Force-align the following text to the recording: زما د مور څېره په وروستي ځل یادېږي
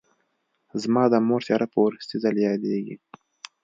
زما 0.81 1.03
د 1.09 1.15
مور 1.27 1.41
څېره 1.47 1.67
په 1.73 1.77
وروستي 1.85 2.15
ځل 2.23 2.35
یادېږي 2.47 2.95